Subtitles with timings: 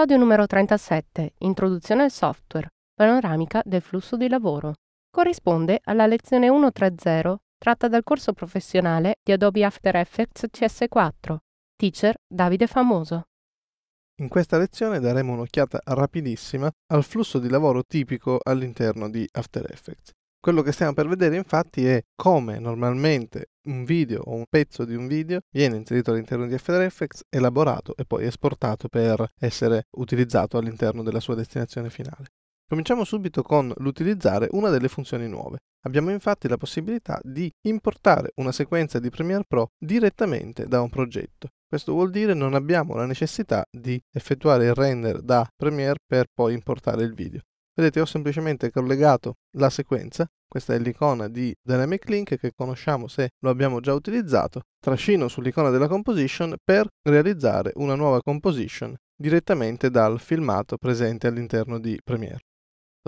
[0.00, 1.34] Episodio numero 37.
[1.40, 2.68] Introduzione al software.
[2.94, 4.76] Panoramica del flusso di lavoro.
[5.10, 11.36] Corrisponde alla lezione 130 tratta dal corso professionale di Adobe After Effects CS4.
[11.76, 13.24] Teacher Davide Famoso.
[14.22, 20.12] In questa lezione daremo un'occhiata rapidissima al flusso di lavoro tipico all'interno di After Effects.
[20.42, 24.94] Quello che stiamo per vedere infatti è come normalmente un video o un pezzo di
[24.94, 30.56] un video viene inserito all'interno di After Effects, elaborato e poi esportato per essere utilizzato
[30.56, 32.28] all'interno della sua destinazione finale.
[32.66, 35.58] Cominciamo subito con l'utilizzare una delle funzioni nuove.
[35.82, 41.48] Abbiamo infatti la possibilità di importare una sequenza di Premiere Pro direttamente da un progetto.
[41.68, 46.54] Questo vuol dire non abbiamo la necessità di effettuare il render da Premiere per poi
[46.54, 47.42] importare il video.
[47.80, 53.30] Vedete, ho semplicemente collegato la sequenza, questa è l'icona di Dynamic Link che conosciamo se
[53.38, 60.20] lo abbiamo già utilizzato, trascino sull'icona della composition per realizzare una nuova composition direttamente dal
[60.20, 62.40] filmato presente all'interno di Premiere.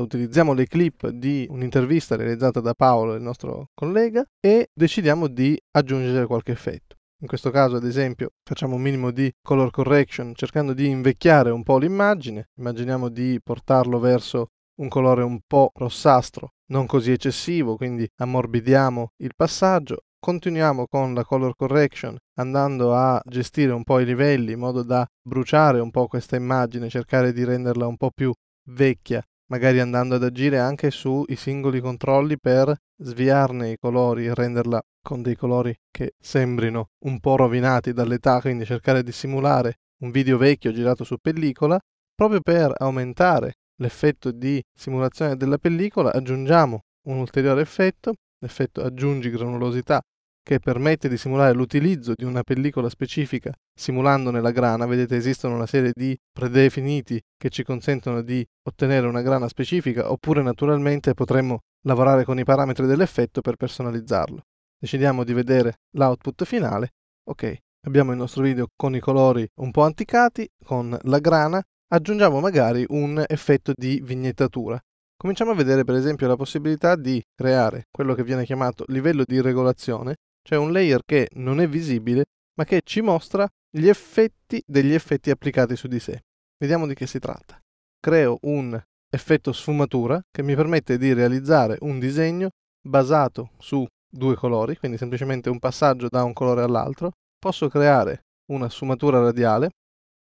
[0.00, 6.24] Utilizziamo le clip di un'intervista realizzata da Paolo, il nostro collega, e decidiamo di aggiungere
[6.24, 6.96] qualche effetto.
[7.20, 11.62] In questo caso, ad esempio, facciamo un minimo di color correction cercando di invecchiare un
[11.62, 12.48] po' l'immagine.
[12.56, 19.32] Immaginiamo di portarlo verso un colore un po' rossastro, non così eccessivo, quindi ammorbidiamo il
[19.36, 20.02] passaggio.
[20.18, 25.04] Continuiamo con la color correction andando a gestire un po' i livelli in modo da
[25.20, 28.32] bruciare un po' questa immagine, cercare di renderla un po' più
[28.68, 32.72] vecchia, magari andando ad agire anche sui singoli controlli per
[33.02, 38.64] sviarne i colori e renderla con dei colori che sembrino un po' rovinati dall'età, quindi
[38.64, 41.80] cercare di simulare un video vecchio girato su pellicola,
[42.14, 50.00] proprio per aumentare l'effetto di simulazione della pellicola aggiungiamo un ulteriore effetto, l'effetto aggiungi granulosità,
[50.42, 54.86] che permette di simulare l'utilizzo di una pellicola specifica simulandone la grana.
[54.86, 60.42] Vedete esistono una serie di predefiniti che ci consentono di ottenere una grana specifica oppure
[60.42, 64.42] naturalmente potremmo lavorare con i parametri dell'effetto per personalizzarlo.
[64.78, 66.90] Decidiamo di vedere l'output finale.
[67.30, 67.56] Ok,
[67.86, 72.84] abbiamo il nostro video con i colori un po' anticati, con la grana aggiungiamo magari
[72.88, 74.80] un effetto di vignettatura.
[75.14, 79.40] Cominciamo a vedere per esempio la possibilità di creare quello che viene chiamato livello di
[79.40, 84.92] regolazione, cioè un layer che non è visibile ma che ci mostra gli effetti degli
[84.92, 86.22] effetti applicati su di sé.
[86.58, 87.60] Vediamo di che si tratta.
[88.00, 88.80] Creo un
[89.10, 95.50] effetto sfumatura che mi permette di realizzare un disegno basato su due colori, quindi semplicemente
[95.50, 97.12] un passaggio da un colore all'altro.
[97.38, 99.70] Posso creare una sfumatura radiale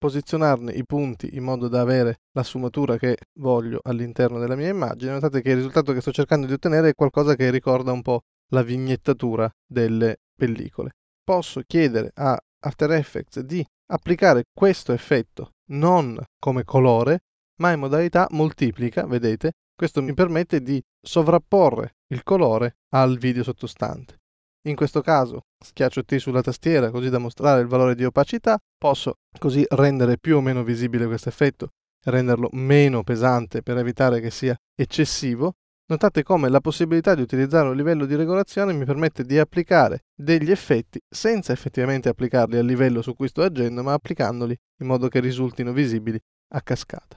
[0.07, 5.11] posizionarne i punti in modo da avere la sfumatura che voglio all'interno della mia immagine.
[5.11, 8.21] Notate che il risultato che sto cercando di ottenere è qualcosa che ricorda un po'
[8.53, 10.93] la vignettatura delle pellicole.
[11.25, 17.25] Posso chiedere a After Effects di applicare questo effetto non come colore,
[17.61, 19.55] ma in modalità moltiplica, vedete?
[19.75, 24.19] Questo mi permette di sovrapporre il colore al video sottostante.
[24.67, 29.15] In questo caso schiaccio T sulla tastiera così da mostrare il valore di opacità, posso
[29.39, 31.71] così rendere più o meno visibile questo effetto,
[32.05, 35.53] renderlo meno pesante per evitare che sia eccessivo.
[35.89, 40.51] Notate come la possibilità di utilizzare un livello di regolazione mi permette di applicare degli
[40.51, 45.21] effetti senza effettivamente applicarli al livello su cui sto agendo, ma applicandoli in modo che
[45.21, 46.19] risultino visibili
[46.55, 47.17] a cascata.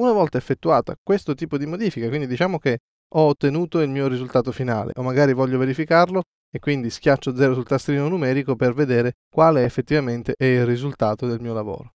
[0.00, 2.78] Una volta effettuata questo tipo di modifica, quindi diciamo che
[3.14, 6.22] ho ottenuto il mio risultato finale o magari voglio verificarlo,
[6.56, 11.38] e quindi schiaccio 0 sul tastierino numerico per vedere quale effettivamente è il risultato del
[11.38, 11.92] mio lavoro.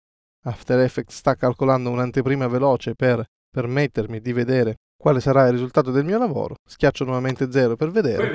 [0.44, 6.04] After Effects sta calcolando un'anteprima veloce per permettermi di vedere quale sarà il risultato del
[6.04, 6.56] mio lavoro.
[6.66, 8.26] Schiaccio nuovamente 0 per vedere.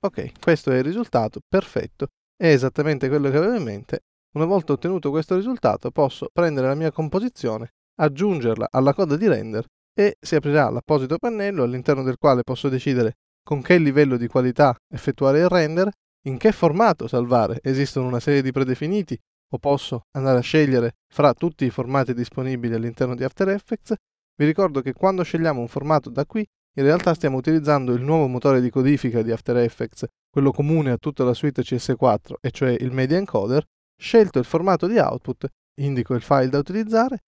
[0.00, 2.08] Ok, questo è il risultato, perfetto.
[2.34, 4.04] È esattamente quello che avevo in mente.
[4.36, 9.66] Una volta ottenuto questo risultato posso prendere la mia composizione, aggiungerla alla coda di render
[9.92, 14.74] e si aprirà l'apposito pannello all'interno del quale posso decidere con che livello di qualità
[14.88, 15.88] effettuare il render,
[16.26, 17.60] in che formato salvare.
[17.62, 19.16] Esistono una serie di predefiniti
[19.52, 23.94] o posso andare a scegliere fra tutti i formati disponibili all'interno di After Effects.
[24.36, 26.44] Vi ricordo che quando scegliamo un formato da qui,
[26.76, 30.96] in realtà stiamo utilizzando il nuovo motore di codifica di After Effects, quello comune a
[30.96, 33.64] tutta la suite CS4, e cioè il Media Encoder.
[33.96, 35.46] Scelto il formato di output,
[35.80, 37.22] indico il file da utilizzare.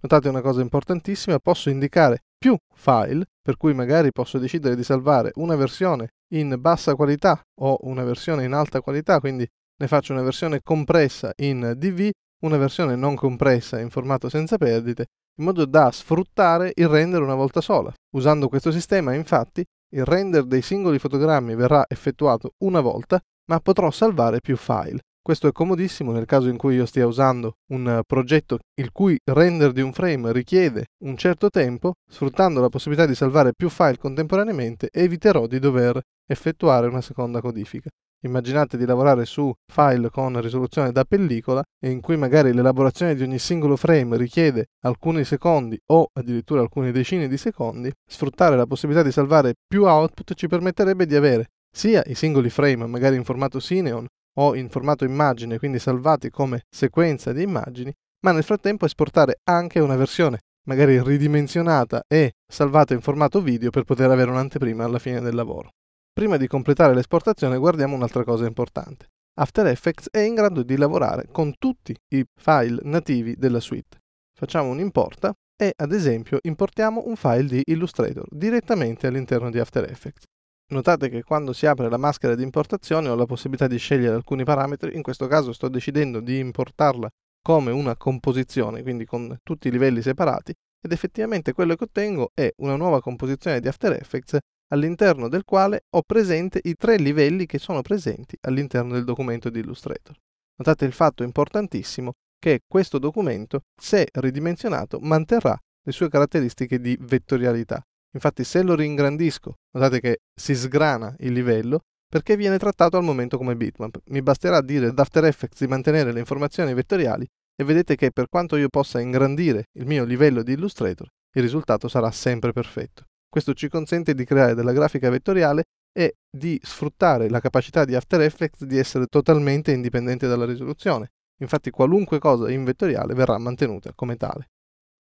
[0.00, 5.30] Notate una cosa importantissima, posso indicare più file, per cui magari posso decidere di salvare
[5.36, 9.46] una versione in bassa qualità o una versione in alta qualità, quindi
[9.76, 12.10] ne faccio una versione compressa in DV,
[12.40, 15.06] una versione non compressa in formato senza perdite,
[15.38, 17.94] in modo da sfruttare il render una volta sola.
[18.16, 19.64] Usando questo sistema, infatti,
[19.94, 24.98] il render dei singoli fotogrammi verrà effettuato una volta, ma potrò salvare più file.
[25.24, 29.70] Questo è comodissimo nel caso in cui io stia usando un progetto il cui render
[29.70, 34.88] di un frame richiede un certo tempo, sfruttando la possibilità di salvare più file contemporaneamente,
[34.90, 37.88] eviterò di dover effettuare una seconda codifica.
[38.24, 43.22] Immaginate di lavorare su file con risoluzione da pellicola e in cui magari l'elaborazione di
[43.22, 49.04] ogni singolo frame richiede alcuni secondi o addirittura alcune decine di secondi, sfruttare la possibilità
[49.04, 53.60] di salvare più output ci permetterebbe di avere sia i singoli frame magari in formato
[53.60, 54.04] Cineon
[54.38, 57.92] o in formato immagine, quindi salvati come sequenza di immagini,
[58.24, 63.84] ma nel frattempo esportare anche una versione magari ridimensionata e salvata in formato video per
[63.84, 65.70] poter avere un'anteprima alla fine del lavoro.
[66.12, 69.06] Prima di completare l'esportazione guardiamo un'altra cosa importante.
[69.40, 73.98] After Effects è in grado di lavorare con tutti i file nativi della suite.
[74.38, 79.88] Facciamo un importa e ad esempio importiamo un file di Illustrator direttamente all'interno di After
[79.90, 80.24] Effects.
[80.72, 84.42] Notate che quando si apre la maschera di importazione ho la possibilità di scegliere alcuni
[84.42, 87.10] parametri, in questo caso sto decidendo di importarla
[87.42, 92.50] come una composizione, quindi con tutti i livelli separati, ed effettivamente quello che ottengo è
[92.58, 94.38] una nuova composizione di After Effects
[94.72, 99.58] all'interno del quale ho presente i tre livelli che sono presenti all'interno del documento di
[99.58, 100.16] Illustrator.
[100.56, 105.54] Notate il fatto importantissimo che questo documento, se ridimensionato, manterrà
[105.84, 111.80] le sue caratteristiche di vettorialità, Infatti se lo ringrandisco, notate che si sgrana il livello
[112.12, 114.00] perché viene trattato al momento come bitmap.
[114.06, 117.26] Mi basterà dire ad After Effects di mantenere le informazioni vettoriali
[117.56, 121.88] e vedete che per quanto io possa ingrandire il mio livello di Illustrator, il risultato
[121.88, 123.04] sarà sempre perfetto.
[123.30, 128.20] Questo ci consente di creare della grafica vettoriale e di sfruttare la capacità di After
[128.20, 131.12] Effects di essere totalmente indipendente dalla risoluzione.
[131.40, 134.50] Infatti qualunque cosa in vettoriale verrà mantenuta come tale.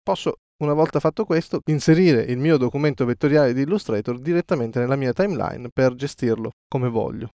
[0.02, 5.12] Posso una volta fatto questo, inserire il mio documento vettoriale di Illustrator direttamente nella mia
[5.12, 7.30] timeline per gestirlo come voglio.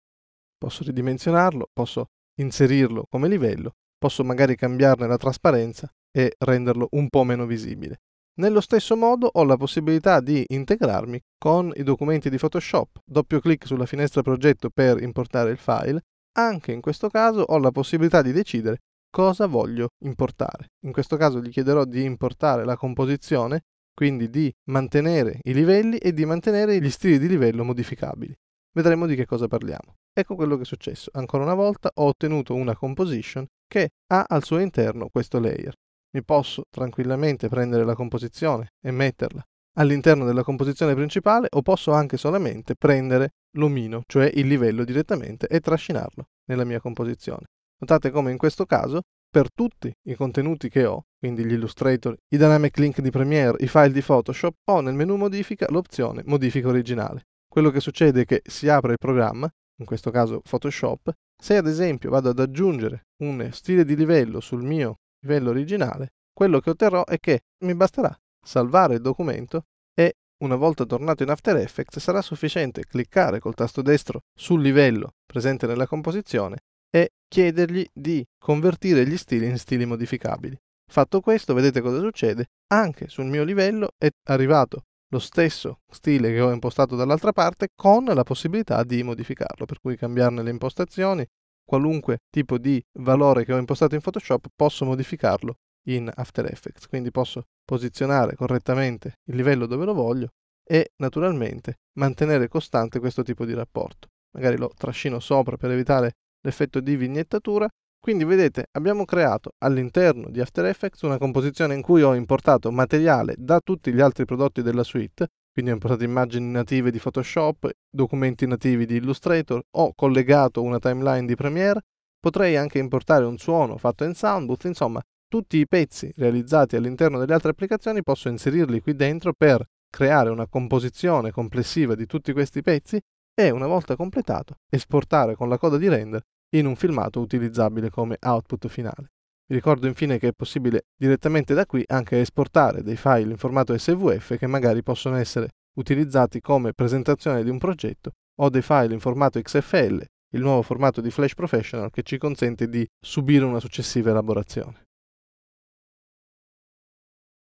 [0.59, 2.07] Posso ridimensionarlo, posso
[2.41, 7.99] inserirlo come livello, posso magari cambiarne la trasparenza e renderlo un po' meno visibile.
[8.41, 13.01] Nello stesso modo ho la possibilità di integrarmi con i documenti di Photoshop.
[13.05, 16.03] Doppio clic sulla finestra progetto per importare il file.
[16.39, 18.79] Anche in questo caso ho la possibilità di decidere
[19.13, 20.71] cosa voglio importare.
[20.87, 23.61] In questo caso gli chiederò di importare la composizione,
[23.95, 28.33] quindi di mantenere i livelli e di mantenere gli stili di livello modificabili.
[28.75, 29.97] Vedremo di che cosa parliamo.
[30.15, 31.11] Ecco quello che è successo.
[31.13, 35.75] Ancora una volta ho ottenuto una composition che ha al suo interno questo layer.
[36.15, 39.43] Mi posso tranquillamente prendere la composizione e metterla
[39.77, 45.61] all'interno della composizione principale o posso anche solamente prendere l'omino, cioè il livello direttamente, e
[45.61, 47.45] trascinarlo nella mia composizione.
[47.83, 52.37] Notate come in questo caso, per tutti i contenuti che ho, quindi gli Illustrator, i
[52.37, 57.23] Dynamic Link di Premiere, i file di Photoshop, ho nel menu modifica l'opzione modifica originale.
[57.49, 59.51] Quello che succede è che si apre il programma,
[59.81, 64.63] in questo caso Photoshop, se ad esempio vado ad aggiungere un stile di livello sul
[64.63, 70.55] mio livello originale, quello che otterrò è che mi basterà salvare il documento e una
[70.55, 75.89] volta tornato in After Effects sarà sufficiente cliccare col tasto destro sul livello presente nella
[75.89, 76.59] composizione
[76.95, 80.57] e chiedergli di convertire gli stili in stili modificabili.
[80.91, 82.49] Fatto questo, vedete cosa succede?
[82.73, 88.05] Anche sul mio livello è arrivato lo stesso stile che ho impostato dall'altra parte con
[88.05, 91.27] la possibilità di modificarlo, per cui cambiarne le impostazioni,
[91.65, 95.55] qualunque tipo di valore che ho impostato in Photoshop posso modificarlo
[95.89, 100.29] in After Effects, quindi posso posizionare correttamente il livello dove lo voglio
[100.63, 104.09] e naturalmente mantenere costante questo tipo di rapporto.
[104.35, 107.69] Magari lo trascino sopra per evitare l'effetto di vignettatura.
[107.99, 113.35] Quindi vedete abbiamo creato all'interno di After Effects una composizione in cui ho importato materiale
[113.39, 118.47] da tutti gli altri prodotti della suite, quindi ho importato immagini native di Photoshop, documenti
[118.47, 121.83] nativi di Illustrator, ho collegato una timeline di Premiere,
[122.19, 127.35] potrei anche importare un suono fatto in Soundbooth, insomma tutti i pezzi realizzati all'interno delle
[127.35, 133.01] altre applicazioni posso inserirli qui dentro per creare una composizione complessiva di tutti questi pezzi
[133.35, 136.23] e una volta completato esportare con la coda di render
[136.55, 139.11] in un filmato utilizzabile come output finale.
[139.47, 143.77] Vi ricordo infine che è possibile direttamente da qui anche esportare dei file in formato
[143.77, 149.01] SVF che magari possono essere utilizzati come presentazione di un progetto o dei file in
[149.01, 154.11] formato XFL, il nuovo formato di Flash Professional che ci consente di subire una successiva
[154.11, 154.85] elaborazione.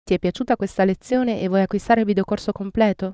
[0.04, 3.14] Ti è piaciuta questa lezione e vuoi acquistare il videocorso completo?